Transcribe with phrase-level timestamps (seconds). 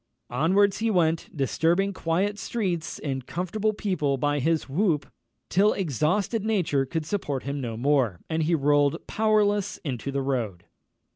[0.31, 5.05] Onwards he went, disturbing quiet streets and comfortable people by his whoop,
[5.47, 10.63] till exhausted nature could support him no more, and he rolled powerless into the road.